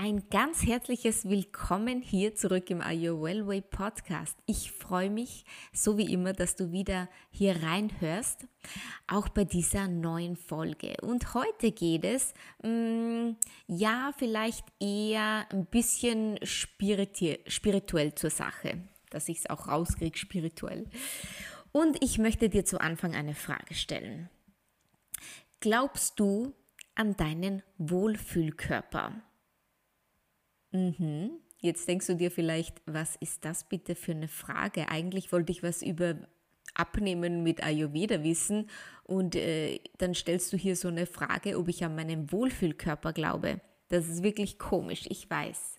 [0.00, 4.38] Ein ganz herzliches Willkommen hier zurück im Are You Wellway Podcast.
[4.46, 8.46] Ich freue mich, so wie immer, dass du wieder hier reinhörst,
[9.08, 10.94] auch bei dieser neuen Folge.
[11.02, 12.32] Und heute geht es,
[12.62, 18.78] mh, mm, ja, vielleicht eher ein bisschen spirituell zur Sache,
[19.10, 20.88] dass ich es auch rauskriege, spirituell.
[21.72, 24.30] Und ich möchte dir zu Anfang eine Frage stellen.
[25.58, 26.54] Glaubst du
[26.94, 29.24] an deinen Wohlfühlkörper?
[30.78, 31.30] Mhm.
[31.60, 34.88] Jetzt denkst du dir vielleicht, was ist das bitte für eine Frage?
[34.88, 36.16] Eigentlich wollte ich was über
[36.74, 38.70] Abnehmen mit Ayurveda wissen
[39.02, 43.60] und äh, dann stellst du hier so eine Frage, ob ich an meinen Wohlfühlkörper glaube.
[43.88, 45.76] Das ist wirklich komisch, ich weiß.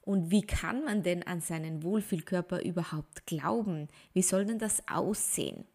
[0.00, 3.88] Und wie kann man denn an seinen Wohlfühlkörper überhaupt glauben?
[4.14, 5.66] Wie soll denn das aussehen?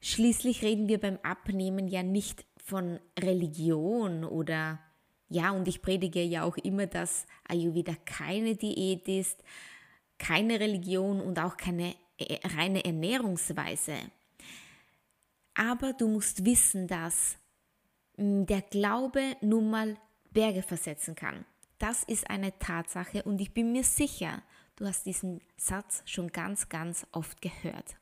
[0.00, 4.80] Schließlich reden wir beim Abnehmen ja nicht von Religion oder
[5.28, 9.42] ja, und ich predige ja auch immer, dass Ayurveda keine Diät ist,
[10.18, 13.94] keine Religion und auch keine äh, reine Ernährungsweise.
[15.54, 17.36] Aber du musst wissen, dass
[18.16, 19.96] hm, der Glaube nun mal
[20.30, 21.44] Berge versetzen kann.
[21.78, 24.42] Das ist eine Tatsache und ich bin mir sicher,
[24.76, 27.96] du hast diesen Satz schon ganz, ganz oft gehört.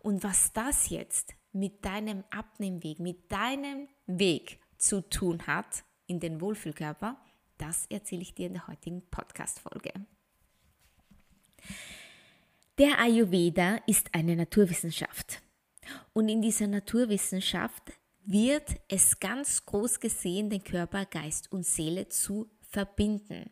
[0.00, 6.40] Und was das jetzt mit deinem Abnehmweg, mit deinem Weg zu tun hat, in den
[6.40, 7.16] Wohlfühlkörper,
[7.58, 9.92] das erzähle ich dir in der heutigen Podcast-Folge.
[12.78, 15.40] Der Ayurveda ist eine Naturwissenschaft.
[16.12, 17.92] Und in dieser Naturwissenschaft
[18.24, 23.50] wird es ganz groß gesehen, den Körper, Geist und Seele zu verbinden.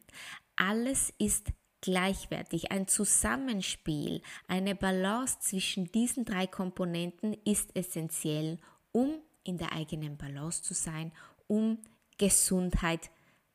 [0.57, 2.73] Alles ist gleichwertig.
[2.73, 8.59] Ein Zusammenspiel, eine Balance zwischen diesen drei Komponenten ist essentiell,
[8.93, 11.13] um in der eigenen Balance zu sein,
[11.47, 11.79] um
[12.19, 13.11] Gesundheit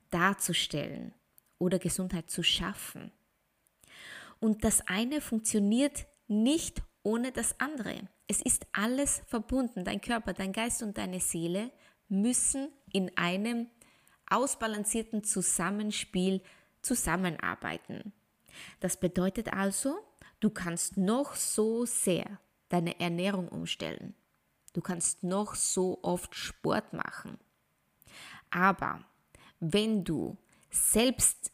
[0.10, 1.14] darzustellen
[1.58, 3.12] oder Gesundheit zu schaffen.
[4.40, 8.08] Und das eine funktioniert nicht ohne das andere.
[8.28, 9.84] Es ist alles verbunden.
[9.84, 11.72] Dein Körper, dein Geist und deine Seele
[12.08, 13.68] müssen in einem
[14.30, 16.42] ausbalancierten Zusammenspiel
[16.82, 18.14] zusammenarbeiten.
[18.80, 19.98] Das bedeutet also,
[20.40, 22.40] du kannst noch so sehr
[22.70, 24.16] deine Ernährung umstellen.
[24.74, 27.40] Du kannst noch so oft Sport machen.
[28.50, 29.04] Aber
[29.60, 30.38] wenn du
[30.72, 31.52] selbst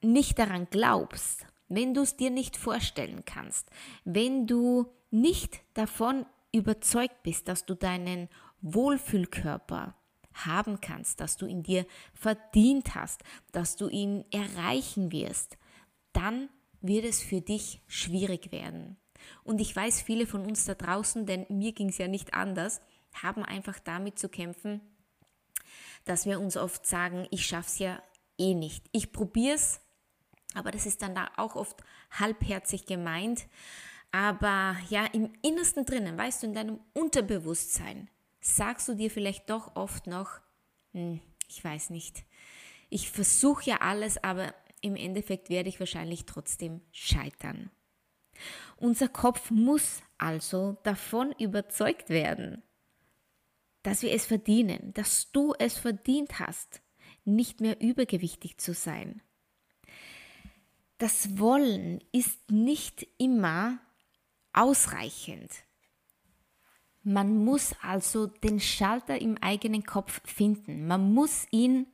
[0.00, 3.70] nicht daran glaubst, wenn du es dir nicht vorstellen kannst,
[4.04, 8.28] wenn du nicht davon überzeugt bist, dass du deinen
[8.60, 9.94] Wohlfühlkörper
[10.34, 13.22] haben kannst, dass du ihn dir verdient hast,
[13.52, 15.58] dass du ihn erreichen wirst,
[16.12, 16.48] dann
[16.80, 18.96] wird es für dich schwierig werden.
[19.44, 22.80] Und ich weiß, viele von uns da draußen, denn mir ging es ja nicht anders,
[23.14, 24.80] haben einfach damit zu kämpfen,
[26.04, 28.02] dass wir uns oft sagen, ich schaff's ja
[28.38, 28.84] eh nicht.
[28.92, 29.80] Ich probier's,
[30.54, 33.46] aber das ist dann da auch oft halbherzig gemeint.
[34.10, 38.10] Aber ja, im Innersten drinnen, weißt du, in deinem Unterbewusstsein,
[38.40, 40.40] sagst du dir vielleicht doch oft noch,
[40.92, 42.24] hm, ich weiß nicht.
[42.90, 47.70] Ich versuche ja alles, aber im Endeffekt werde ich wahrscheinlich trotzdem scheitern.
[48.76, 52.62] Unser Kopf muss also davon überzeugt werden,
[53.82, 56.82] dass wir es verdienen, dass du es verdient hast,
[57.24, 59.22] nicht mehr übergewichtig zu sein.
[60.98, 63.78] Das Wollen ist nicht immer
[64.52, 65.50] ausreichend.
[67.02, 70.86] Man muss also den Schalter im eigenen Kopf finden.
[70.86, 71.88] Man muss ihn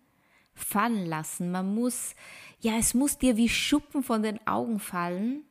[0.53, 1.51] fallen lassen.
[1.51, 2.15] Man muss,
[2.61, 5.45] ja, es muss dir wie Schuppen von den Augen fallen,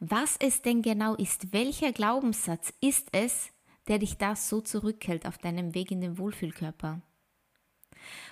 [0.00, 1.52] was es denn genau ist.
[1.52, 3.50] Welcher Glaubenssatz ist es,
[3.90, 7.02] der dich da so zurückhält auf deinem Weg in den Wohlfühlkörper?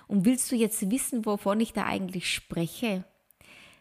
[0.06, 3.04] Und willst du jetzt wissen, wovon ich da eigentlich spreche?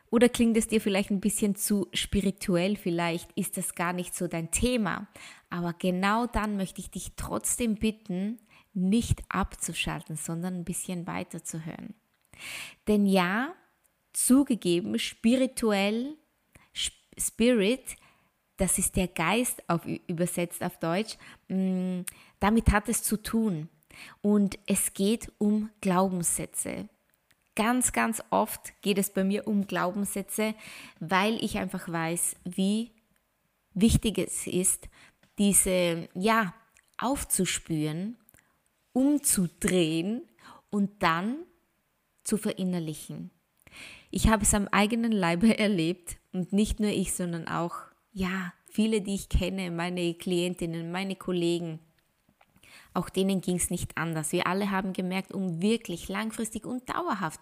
[0.09, 2.77] Oder klingt es dir vielleicht ein bisschen zu spirituell?
[2.77, 5.07] Vielleicht ist das gar nicht so dein Thema.
[5.50, 8.39] Aber genau dann möchte ich dich trotzdem bitten,
[8.73, 11.94] nicht abzuschalten, sondern ein bisschen weiterzuhören.
[12.88, 13.53] Denn ja,
[14.13, 16.18] zugegeben, spirituell,
[17.19, 17.95] Spirit
[18.57, 21.18] das ist der Geist auf, übersetzt auf Deutsch,
[21.48, 22.01] mm,
[22.39, 23.69] damit hat es zu tun.
[24.21, 26.89] Und es geht um Glaubenssätze.
[27.56, 30.54] Ganz, ganz oft geht es bei mir um Glaubenssätze,
[31.00, 32.92] weil ich einfach weiß, wie
[33.74, 34.89] wichtig es ist,
[35.39, 36.54] diese, ja,
[36.98, 38.18] aufzuspüren,
[38.94, 40.24] umzudrehen
[40.69, 41.38] und dann
[42.24, 43.31] zu verinnerlichen.
[44.12, 47.75] Ich habe es am eigenen Leibe erlebt und nicht nur ich, sondern auch,
[48.12, 51.80] ja, viele, die ich kenne, meine Klientinnen, meine Kollegen,
[52.94, 54.31] auch denen ging es nicht anders.
[54.31, 57.42] Wir alle haben gemerkt, um wirklich langfristig und dauerhaft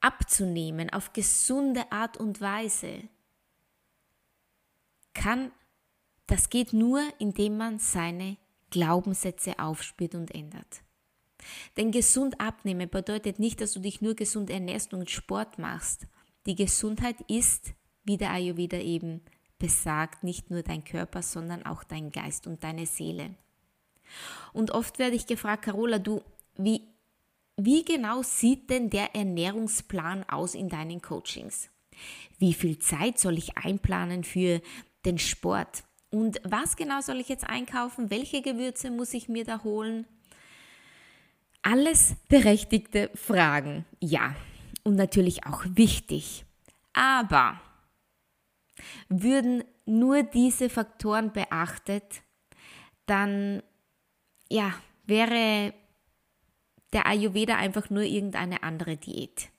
[0.00, 3.08] abzunehmen, auf gesunde Art und Weise,
[5.14, 5.50] kann,
[6.26, 8.36] das geht nur, indem man seine
[8.70, 10.82] Glaubenssätze aufspürt und ändert.
[11.76, 16.06] Denn gesund abnehmen bedeutet nicht, dass du dich nur gesund ernährst und Sport machst.
[16.46, 17.74] Die Gesundheit ist,
[18.04, 19.22] wie der Ayurveda eben
[19.58, 23.34] besagt, nicht nur dein Körper, sondern auch dein Geist und deine Seele.
[24.52, 26.22] Und oft werde ich gefragt, Carola, du,
[26.56, 26.82] wie,
[27.56, 31.70] wie genau sieht denn der Ernährungsplan aus in deinen Coachings?
[32.38, 34.60] Wie viel Zeit soll ich einplanen für
[35.04, 35.84] den Sport?
[36.10, 38.10] Und was genau soll ich jetzt einkaufen?
[38.10, 40.06] Welche Gewürze muss ich mir da holen?
[41.62, 44.34] Alles berechtigte Fragen, ja.
[44.82, 46.44] Und natürlich auch wichtig.
[46.92, 47.60] Aber
[49.08, 52.22] würden nur diese Faktoren beachtet,
[53.06, 53.62] dann
[54.50, 55.74] ja, wäre
[56.92, 59.50] der Ayurveda einfach nur irgendeine andere Diät.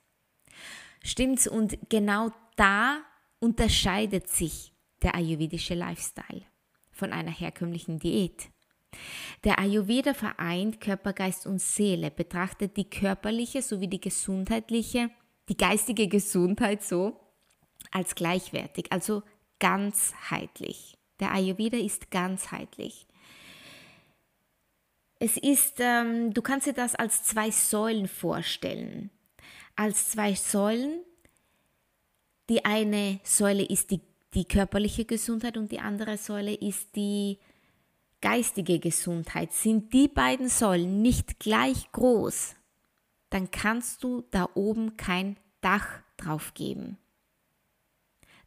[1.03, 1.47] Stimmt's?
[1.47, 3.01] Und genau da
[3.39, 4.73] unterscheidet sich
[5.03, 6.41] der ayurvedische Lifestyle
[6.91, 8.49] von einer herkömmlichen Diät.
[9.43, 15.11] Der Ayurveda vereint Körper, Geist und Seele, betrachtet die körperliche sowie die gesundheitliche,
[15.49, 17.19] die geistige Gesundheit so
[17.91, 19.23] als gleichwertig, also
[19.59, 20.97] ganzheitlich.
[21.19, 23.07] Der Ayurveda ist ganzheitlich.
[25.19, 29.09] Es ist, ähm, du kannst dir das als zwei Säulen vorstellen.
[29.75, 31.01] Als zwei Säulen.
[32.49, 34.01] Die eine Säule ist die,
[34.33, 37.39] die körperliche Gesundheit und die andere Säule ist die
[38.21, 39.53] geistige Gesundheit.
[39.53, 42.55] Sind die beiden Säulen nicht gleich groß,
[43.29, 46.97] dann kannst du da oben kein Dach drauf geben.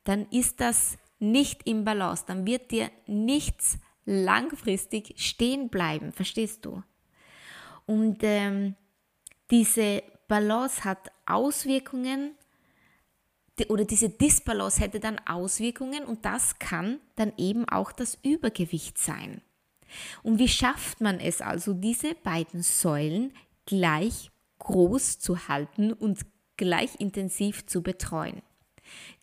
[0.09, 6.83] Dann ist das nicht im Balance, dann wird dir nichts langfristig stehen bleiben, verstehst du?
[7.85, 8.75] Und ähm,
[9.51, 12.31] diese Balance hat Auswirkungen
[13.69, 19.43] oder diese Disbalance hätte dann Auswirkungen und das kann dann eben auch das Übergewicht sein.
[20.23, 23.35] Und wie schafft man es also, diese beiden Säulen
[23.67, 26.25] gleich groß zu halten und
[26.57, 28.41] gleich intensiv zu betreuen?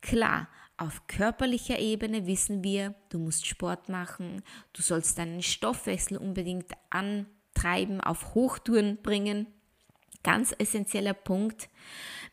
[0.02, 4.44] Klar, auf körperlicher Ebene wissen wir, du musst Sport machen,
[4.74, 9.48] du sollst deinen Stoffwechsel unbedingt antreiben, auf Hochtouren bringen.
[10.24, 11.70] Ganz essentieller Punkt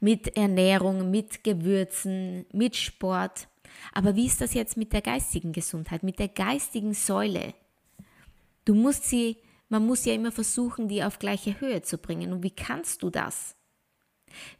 [0.01, 3.49] mit Ernährung, mit Gewürzen, mit Sport.
[3.93, 7.55] Aber wie ist das jetzt mit der geistigen Gesundheit, mit der geistigen Säule?
[8.65, 9.37] Du musst sie,
[9.69, 12.33] man muss ja immer versuchen, die auf gleiche Höhe zu bringen.
[12.33, 13.57] Und wie kannst du das?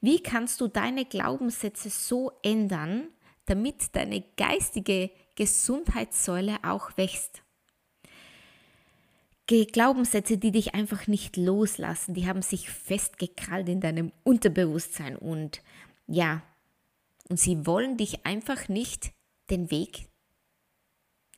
[0.01, 3.09] Wie kannst du deine Glaubenssätze so ändern,
[3.47, 7.43] damit deine geistige Gesundheitssäule auch wächst.
[9.47, 15.61] Glaubenssätze, die dich einfach nicht loslassen, die haben sich festgekrallt in deinem Unterbewusstsein und
[16.07, 16.43] ja,
[17.29, 19.13] und sie wollen dich einfach nicht
[19.51, 20.09] den Weg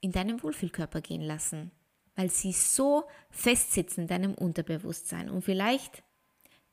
[0.00, 1.70] in deinem Wohlfühlkörper gehen lassen,
[2.14, 5.30] weil sie so festsitzen in deinem Unterbewusstsein.
[5.30, 6.02] Und vielleicht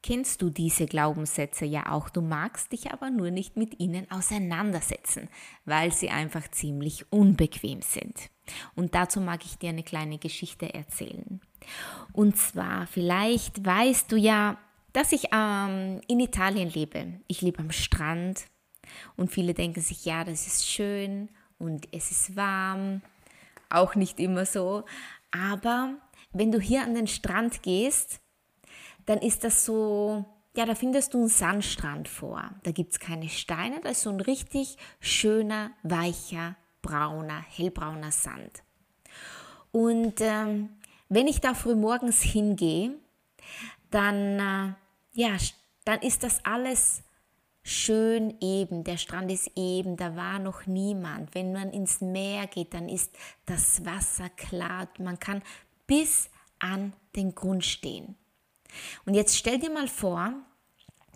[0.03, 5.29] kennst du diese Glaubenssätze ja auch, du magst dich aber nur nicht mit ihnen auseinandersetzen,
[5.65, 8.29] weil sie einfach ziemlich unbequem sind.
[8.75, 11.41] Und dazu mag ich dir eine kleine Geschichte erzählen.
[12.13, 14.57] Und zwar, vielleicht weißt du ja,
[14.93, 17.19] dass ich ähm, in Italien lebe.
[17.27, 18.45] Ich lebe am Strand
[19.15, 21.29] und viele denken sich, ja, das ist schön
[21.59, 23.01] und es ist warm.
[23.69, 24.83] Auch nicht immer so.
[25.31, 25.95] Aber
[26.33, 28.19] wenn du hier an den Strand gehst,
[29.05, 32.51] dann ist das so, ja, da findest du einen Sandstrand vor.
[32.63, 38.63] Da gibt es keine Steine, da ist so ein richtig schöner, weicher, brauner, hellbrauner Sand.
[39.71, 40.69] Und ähm,
[41.09, 42.95] wenn ich da früh morgens hingehe,
[43.89, 44.73] dann, äh,
[45.13, 45.37] ja,
[45.85, 47.03] dann ist das alles
[47.63, 48.83] schön eben.
[48.83, 51.33] Der Strand ist eben, da war noch niemand.
[51.35, 53.15] Wenn man ins Meer geht, dann ist
[53.45, 54.87] das Wasser klar.
[54.99, 55.41] Man kann
[55.87, 56.29] bis
[56.59, 58.15] an den Grund stehen.
[59.05, 60.33] Und jetzt stell dir mal vor,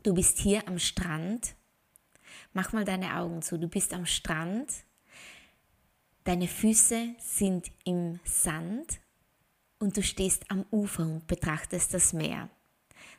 [0.04, 1.56] du bist hier am Strand.
[2.54, 3.58] Mach mal deine Augen zu.
[3.58, 4.72] Du bist am Strand.
[6.24, 9.00] Deine Füße sind im Sand
[9.80, 12.50] und du stehst am Ufer und betrachtest das Meer.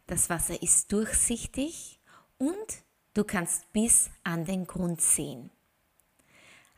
[0.06, 2.00] Das Wasser ist durchsichtig
[2.38, 2.82] und
[3.14, 5.50] du kannst bis an den Grund sehen.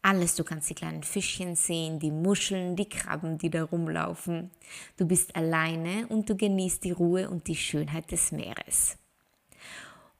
[0.08, 4.50] Alles, du kannst die kleinen Fischchen sehen, die Muscheln, die Krabben, die da rumlaufen.
[4.96, 8.96] Du bist alleine und du genießt die Ruhe und die Schönheit des Meeres.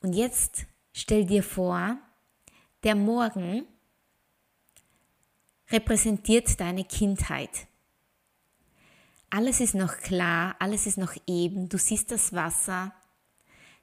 [0.03, 1.97] Und jetzt stell dir vor,
[2.85, 3.65] der Morgen
[5.71, 7.67] repräsentiert deine Kindheit.
[9.31, 12.93] Alles ist noch klar, alles ist noch eben, du siehst das Wasser,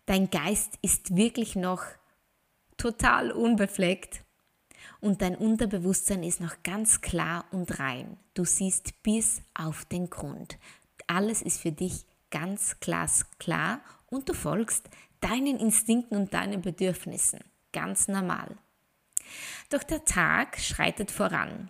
[0.05, 1.83] dein Geist ist wirklich noch
[2.77, 4.21] total unbefleckt
[5.01, 8.17] und dein Unterbewusstsein ist noch ganz klar und rein.
[8.33, 10.57] Du siehst bis auf den Grund.
[11.07, 14.89] Alles ist für dich ganz glasklar und du folgst
[15.21, 17.39] deinen Instinkten und deinen Bedürfnissen.
[17.71, 18.57] Ganz normal.
[19.69, 21.69] Doch der Tag schreitet voran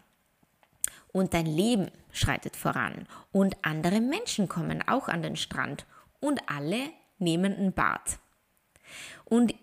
[1.11, 5.85] und dein Leben schreitet voran und andere Menschen kommen auch an den Strand
[6.19, 8.19] und alle nehmen ein Bad.
[9.23, 9.53] Und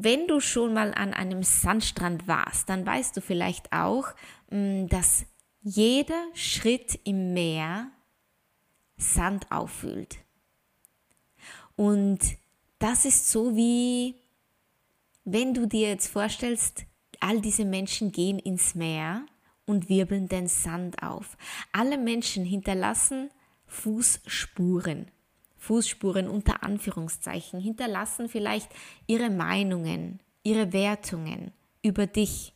[0.00, 4.08] wenn du schon mal an einem Sandstrand warst, dann weißt du vielleicht auch,
[4.50, 5.26] mm, dass
[5.62, 7.90] jeder Schritt im Meer
[8.96, 10.18] Sand auffüllt.
[11.76, 12.20] Und
[12.78, 14.16] das ist so wie,
[15.24, 16.84] wenn du dir jetzt vorstellst,
[17.20, 19.24] all diese Menschen gehen ins Meer
[19.66, 21.36] und wirbeln den Sand auf.
[21.72, 23.30] Alle Menschen hinterlassen
[23.66, 25.10] Fußspuren.
[25.62, 28.68] Fußspuren unter Anführungszeichen, hinterlassen vielleicht
[29.06, 31.52] ihre Meinungen, ihre Wertungen
[31.82, 32.52] über dich.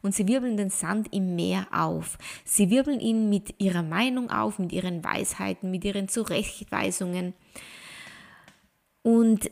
[0.00, 2.16] Und sie wirbeln den Sand im Meer auf.
[2.46, 7.34] Sie wirbeln ihn mit ihrer Meinung auf, mit ihren Weisheiten, mit ihren Zurechtweisungen.
[9.02, 9.50] Und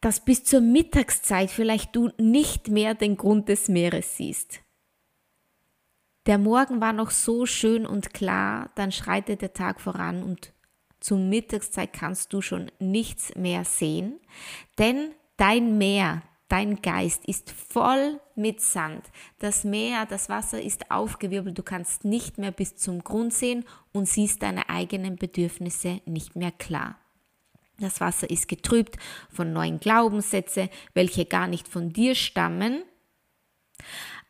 [0.00, 4.60] dass bis zur Mittagszeit vielleicht du nicht mehr den Grund des Meeres siehst.
[6.26, 10.53] Der Morgen war noch so schön und klar, dann schreitet der Tag voran und
[11.04, 14.18] zur Mittagszeit kannst du schon nichts mehr sehen,
[14.78, 19.04] denn dein Meer, dein Geist ist voll mit Sand.
[19.38, 24.08] Das Meer, das Wasser ist aufgewirbelt, du kannst nicht mehr bis zum Grund sehen und
[24.08, 26.98] siehst deine eigenen Bedürfnisse nicht mehr klar.
[27.78, 28.96] Das Wasser ist getrübt
[29.28, 32.82] von neuen Glaubenssätzen, welche gar nicht von dir stammen,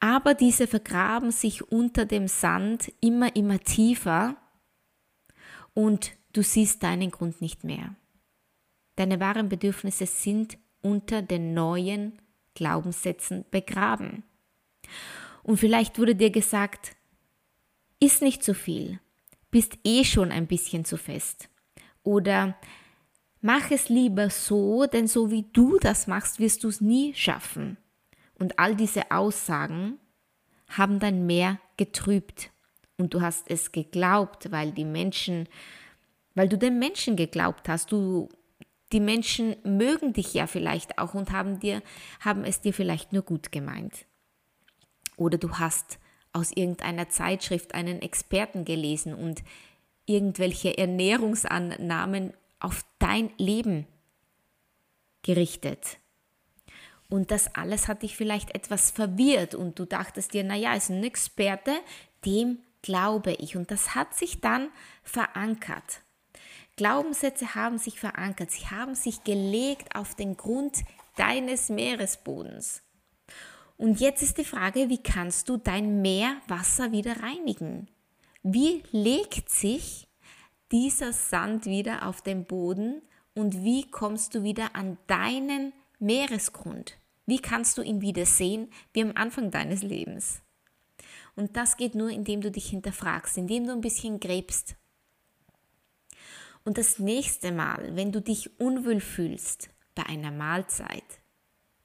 [0.00, 4.36] aber diese vergraben sich unter dem Sand immer, immer tiefer
[5.72, 7.94] und Du siehst deinen Grund nicht mehr.
[8.96, 12.20] Deine wahren Bedürfnisse sind unter den neuen
[12.54, 14.24] Glaubenssätzen begraben.
[15.44, 16.96] Und vielleicht wurde dir gesagt,
[18.00, 18.98] ist nicht zu viel,
[19.52, 21.48] bist eh schon ein bisschen zu fest.
[22.02, 22.58] Oder
[23.40, 27.76] mach es lieber so, denn so wie du das machst, wirst du es nie schaffen.
[28.34, 30.00] Und all diese Aussagen
[30.68, 32.50] haben dein Meer getrübt.
[32.96, 35.48] Und du hast es geglaubt, weil die Menschen
[36.34, 37.92] weil du den Menschen geglaubt hast.
[37.92, 38.28] Du,
[38.92, 41.82] die Menschen mögen dich ja vielleicht auch und haben, dir,
[42.20, 44.06] haben es dir vielleicht nur gut gemeint.
[45.16, 45.98] Oder du hast
[46.32, 49.42] aus irgendeiner Zeitschrift einen Experten gelesen und
[50.06, 53.86] irgendwelche Ernährungsannahmen auf dein Leben
[55.22, 55.98] gerichtet.
[57.08, 61.04] Und das alles hat dich vielleicht etwas verwirrt und du dachtest dir, naja, ist ein
[61.04, 61.72] Experte,
[62.24, 63.56] dem glaube ich.
[63.56, 64.68] Und das hat sich dann
[65.02, 66.00] verankert.
[66.76, 70.82] Glaubenssätze haben sich verankert, sie haben sich gelegt auf den Grund
[71.16, 72.82] deines Meeresbodens.
[73.76, 77.88] Und jetzt ist die Frage, wie kannst du dein Meerwasser wieder reinigen?
[78.42, 80.08] Wie legt sich
[80.72, 83.02] dieser Sand wieder auf den Boden
[83.34, 86.98] und wie kommst du wieder an deinen Meeresgrund?
[87.26, 90.42] Wie kannst du ihn wieder sehen wie am Anfang deines Lebens?
[91.36, 94.76] Und das geht nur, indem du dich hinterfragst, indem du ein bisschen gräbst
[96.64, 101.04] und das nächste Mal, wenn du dich unwohl fühlst bei einer Mahlzeit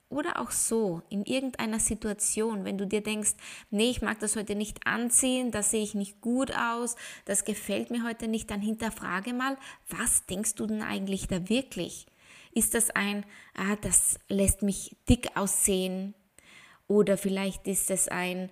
[0.08, 3.34] oder auch so in irgendeiner Situation, wenn du dir denkst,
[3.70, 6.96] nee, ich mag das heute nicht anziehen, da sehe ich nicht gut aus,
[7.26, 9.56] das gefällt mir heute nicht, dann hinterfrage mal,
[9.88, 12.06] was denkst du denn eigentlich da wirklich?
[12.52, 16.14] Ist das ein, ah, das lässt mich dick aussehen?
[16.88, 18.50] Oder vielleicht ist es ein,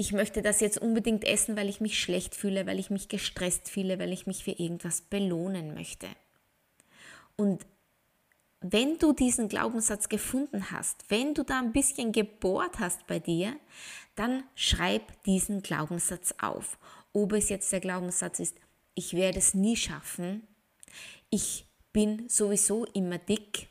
[0.00, 3.68] ich möchte das jetzt unbedingt essen, weil ich mich schlecht fühle, weil ich mich gestresst
[3.68, 6.06] fühle, weil ich mich für irgendwas belohnen möchte.
[7.36, 7.66] Und
[8.62, 13.54] wenn du diesen Glaubenssatz gefunden hast, wenn du da ein bisschen gebohrt hast bei dir,
[14.14, 16.78] dann schreib diesen Glaubenssatz auf.
[17.12, 18.56] Ob es jetzt der Glaubenssatz ist,
[18.94, 20.48] ich werde es nie schaffen,
[21.28, 23.68] ich bin sowieso immer dick,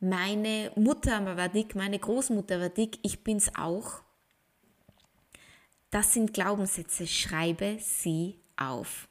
[0.00, 4.07] meine Mutter war dick, meine Großmutter war dick, ich bin's auch
[5.90, 9.08] das sind Glaubenssätze, schreibe sie auf.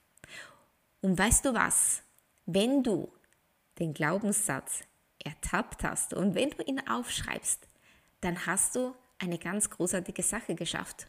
[1.01, 2.03] Und weißt du was?
[2.45, 3.11] Wenn du
[3.79, 4.83] den Glaubenssatz
[5.23, 7.67] ertappt hast und wenn du ihn aufschreibst,
[8.21, 11.07] dann hast du eine ganz großartige Sache geschafft.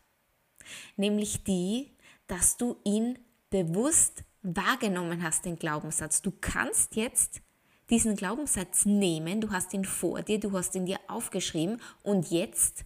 [0.97, 1.91] Nämlich die,
[2.27, 3.19] dass du ihn
[3.51, 6.23] bewusst wahrgenommen hast, den Glaubenssatz.
[6.23, 7.41] Du kannst jetzt
[7.91, 12.85] diesen Glaubenssatz nehmen, du hast ihn vor dir, du hast ihn dir aufgeschrieben und jetzt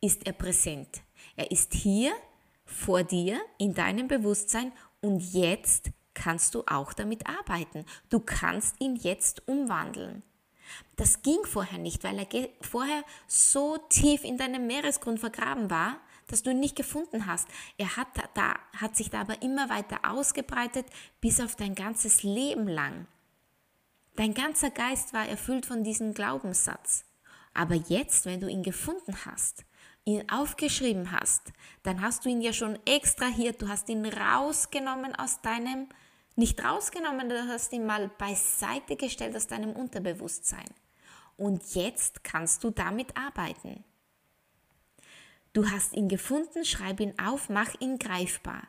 [0.00, 1.03] ist er präsent.
[1.36, 2.12] Er ist hier
[2.64, 7.84] vor dir in deinem Bewusstsein und jetzt kannst du auch damit arbeiten.
[8.08, 10.22] Du kannst ihn jetzt umwandeln.
[10.96, 15.98] Das ging vorher nicht, weil er vorher so tief in deinem Meeresgrund vergraben war,
[16.28, 17.48] dass du ihn nicht gefunden hast.
[17.76, 20.86] Er hat, da, hat sich da aber immer weiter ausgebreitet,
[21.20, 23.06] bis auf dein ganzes Leben lang.
[24.16, 27.04] Dein ganzer Geist war erfüllt von diesem Glaubenssatz.
[27.52, 29.64] Aber jetzt, wenn du ihn gefunden hast,
[30.04, 35.40] ihn aufgeschrieben hast, dann hast du ihn ja schon extrahiert, du hast ihn rausgenommen aus
[35.40, 35.88] deinem,
[36.36, 40.68] nicht rausgenommen, du hast ihn mal beiseite gestellt aus deinem Unterbewusstsein.
[41.36, 43.84] Und jetzt kannst du damit arbeiten.
[45.52, 48.68] Du hast ihn gefunden, schreib ihn auf, mach ihn greifbar.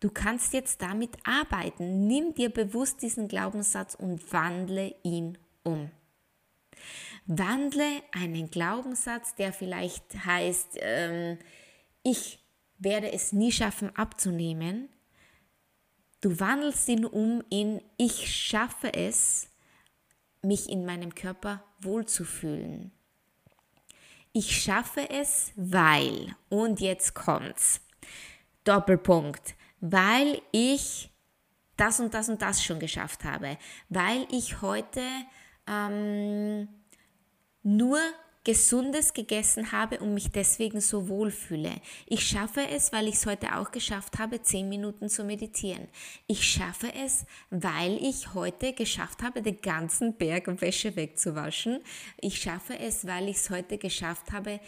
[0.00, 2.06] Du kannst jetzt damit arbeiten.
[2.06, 5.90] Nimm dir bewusst diesen Glaubenssatz und wandle ihn um.
[7.32, 11.38] Wandle einen Glaubenssatz, der vielleicht heißt, ähm,
[12.02, 12.40] ich
[12.78, 14.88] werde es nie schaffen abzunehmen.
[16.20, 19.48] Du wandelst ihn um in ich schaffe es,
[20.42, 22.90] mich in meinem Körper wohlzufühlen.
[24.32, 27.80] Ich schaffe es, weil, und jetzt kommt's,
[28.64, 31.10] Doppelpunkt, weil ich
[31.76, 33.56] das und das und das schon geschafft habe,
[33.88, 35.02] weil ich heute
[35.68, 36.68] ähm,
[37.62, 37.98] nur
[38.42, 41.72] Gesundes gegessen habe und mich deswegen so wohlfühle.
[42.06, 45.88] Ich schaffe es, weil ich es heute auch geschafft habe, zehn Minuten zu meditieren.
[46.26, 51.80] Ich schaffe es, weil ich heute geschafft habe, den ganzen Berg Wäsche wegzuwaschen.
[52.18, 54.58] Ich schaffe es, weil ich es heute geschafft habe,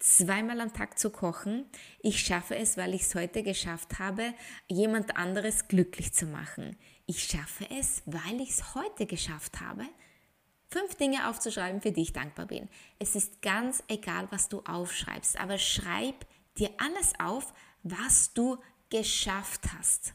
[0.00, 1.66] zweimal am Tag zu kochen.
[2.00, 4.34] Ich schaffe es, weil ich es heute geschafft habe,
[4.66, 6.76] jemand anderes glücklich zu machen.
[7.06, 9.84] Ich schaffe es, weil ich es heute geschafft habe,
[10.70, 12.68] fünf Dinge aufzuschreiben, für die ich dankbar bin.
[12.98, 16.26] Es ist ganz egal, was du aufschreibst, aber schreib
[16.58, 17.52] dir alles auf,
[17.82, 20.14] was du geschafft hast.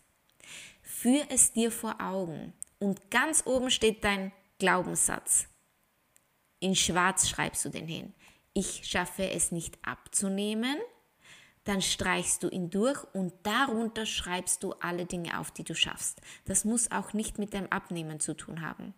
[0.81, 5.47] Führ es dir vor Augen und ganz oben steht dein Glaubenssatz.
[6.59, 8.13] In schwarz schreibst du den hin
[8.55, 10.77] ich schaffe es nicht abzunehmen,
[11.65, 16.21] dann streichst du ihn durch und darunter schreibst du alle Dinge auf, die du schaffst.
[16.45, 18.93] Das muss auch nicht mit dem Abnehmen zu tun haben.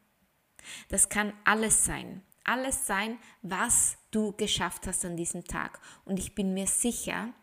[0.90, 2.24] Das kann alles sein.
[2.44, 5.80] Alles sein, was du geschafft hast an diesem Tag.
[6.06, 7.34] Und ich bin mir sicher,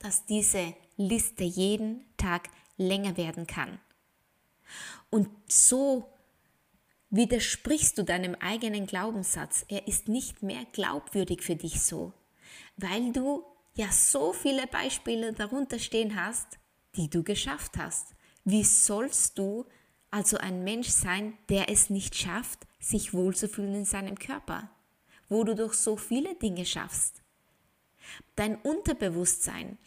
[0.00, 3.80] dass diese Liste jeden Tag länger werden kann.
[5.10, 6.12] Und so
[7.10, 9.64] widersprichst du deinem eigenen Glaubenssatz.
[9.68, 12.12] Er ist nicht mehr glaubwürdig für dich so,
[12.76, 16.58] weil du ja so viele Beispiele darunter stehen hast,
[16.96, 18.14] die du geschafft hast.
[18.44, 19.66] Wie sollst du
[20.10, 24.70] also ein Mensch sein, der es nicht schafft, sich wohlzufühlen in seinem Körper,
[25.28, 27.22] wo du doch so viele Dinge schaffst?
[28.36, 29.78] Dein Unterbewusstsein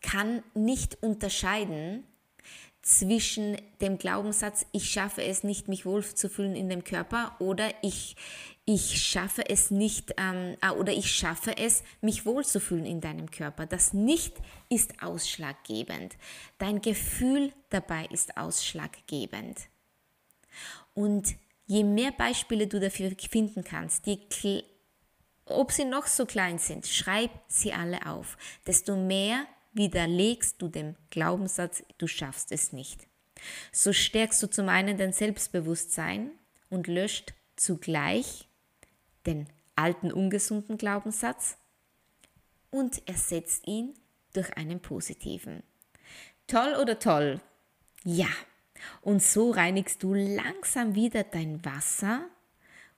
[0.00, 2.04] kann nicht unterscheiden,
[2.82, 8.16] zwischen dem Glaubenssatz, ich schaffe es nicht, mich wohlzufühlen in dem Körper oder ich,
[8.64, 13.66] ich schaffe es nicht ähm, ah, oder ich schaffe es, mich wohlzufühlen in deinem Körper.
[13.66, 14.34] Das nicht
[14.68, 16.16] ist ausschlaggebend.
[16.58, 19.60] Dein Gefühl dabei ist ausschlaggebend.
[20.92, 24.18] Und je mehr Beispiele du dafür finden kannst, je
[25.44, 30.96] ob sie noch so klein sind, schreib sie alle auf, desto mehr widerlegst du dem
[31.10, 33.06] Glaubenssatz, du schaffst es nicht.
[33.72, 36.30] So stärkst du zum einen dein Selbstbewusstsein
[36.70, 38.48] und löscht zugleich
[39.26, 41.56] den alten ungesunden Glaubenssatz
[42.70, 43.94] und ersetzt ihn
[44.32, 45.62] durch einen positiven.
[46.46, 47.40] Toll oder toll?
[48.04, 48.28] Ja.
[49.00, 52.28] Und so reinigst du langsam wieder dein Wasser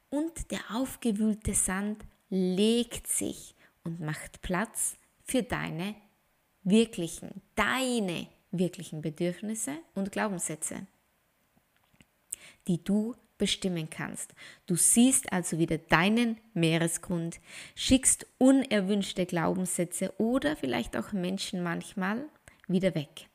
[0.09, 5.95] und der aufgewühlte Sand legt sich und macht Platz für deine
[6.65, 10.87] wirklichen, deine wirklichen Bedürfnisse und Glaubenssätze,
[12.67, 14.33] die du bestimmen kannst.
[14.67, 17.41] Du siehst also wieder deinen Meeresgrund,
[17.75, 22.25] schickst unerwünschte Glaubenssätze oder vielleicht auch Menschen manchmal
[22.69, 23.29] wieder weg.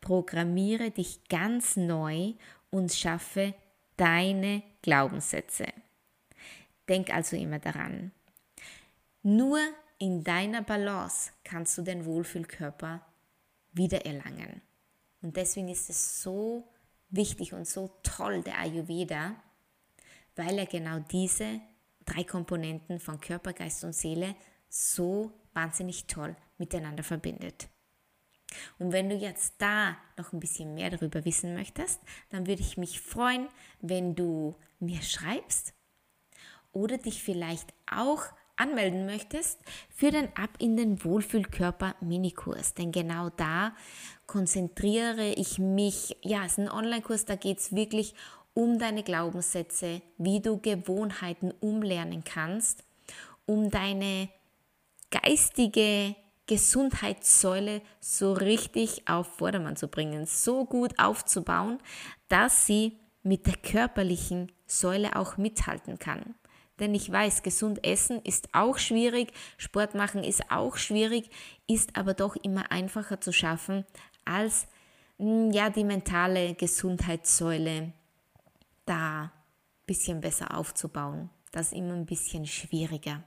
[0.00, 2.32] Programmiere dich ganz neu
[2.70, 3.54] und schaffe
[3.96, 5.66] deine Glaubenssätze.
[6.88, 8.12] Denk also immer daran.
[9.22, 9.58] Nur
[10.04, 13.00] in deiner Balance kannst du den Wohlfühlkörper
[13.72, 14.60] wiedererlangen.
[15.22, 16.68] Und deswegen ist es so
[17.08, 19.34] wichtig und so toll, der Ayurveda,
[20.36, 21.58] weil er genau diese
[22.04, 24.36] drei Komponenten von Körper, Geist und Seele
[24.68, 27.70] so wahnsinnig toll miteinander verbindet.
[28.78, 32.76] Und wenn du jetzt da noch ein bisschen mehr darüber wissen möchtest, dann würde ich
[32.76, 33.48] mich freuen,
[33.80, 35.72] wenn du mir schreibst
[36.72, 42.74] oder dich vielleicht auch anmelden möchtest für den Ab in den Wohlfühlkörper Minikurs.
[42.74, 43.74] Denn genau da
[44.26, 48.14] konzentriere ich mich, ja, es ist ein Online-Kurs, da geht es wirklich
[48.54, 52.84] um deine Glaubenssätze, wie du Gewohnheiten umlernen kannst,
[53.46, 54.28] um deine
[55.10, 56.14] geistige
[56.46, 61.78] Gesundheitssäule so richtig auf Vordermann zu bringen, so gut aufzubauen,
[62.28, 66.34] dass sie mit der körperlichen Säule auch mithalten kann.
[66.80, 71.30] Denn ich weiß, gesund essen ist auch schwierig, Sport machen ist auch schwierig,
[71.68, 73.84] ist aber doch immer einfacher zu schaffen
[74.24, 74.66] als
[75.18, 77.92] hm, ja die mentale Gesundheitssäule
[78.86, 79.30] da ein
[79.86, 81.30] bisschen besser aufzubauen.
[81.52, 83.22] Das ist immer ein bisschen schwieriger.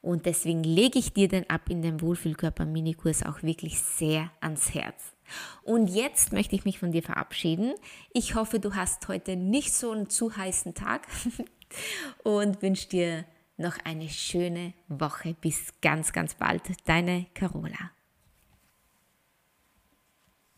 [0.00, 4.72] Und deswegen lege ich dir den Ab in den Wohlfühlkörper Minikurs auch wirklich sehr ans
[4.72, 5.12] Herz.
[5.64, 7.74] Und jetzt möchte ich mich von dir verabschieden.
[8.12, 11.08] Ich hoffe, du hast heute nicht so einen zu heißen Tag
[12.22, 13.24] und wünsche dir
[13.56, 15.34] noch eine schöne Woche.
[15.40, 16.62] Bis ganz, ganz bald.
[16.86, 17.90] Deine Carola.